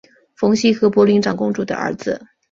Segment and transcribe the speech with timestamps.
[0.33, 2.19] 冯熙和博陵长公主的儿子。